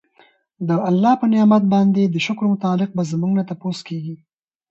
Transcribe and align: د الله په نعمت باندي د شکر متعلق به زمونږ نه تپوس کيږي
د 0.67 0.69
الله 0.89 1.13
په 1.21 1.25
نعمت 1.33 1.63
باندي 1.73 2.03
د 2.09 2.15
شکر 2.25 2.45
متعلق 2.53 2.89
به 2.97 3.03
زمونږ 3.11 3.31
نه 3.39 3.43
تپوس 3.49 3.79
کيږي 3.87 4.15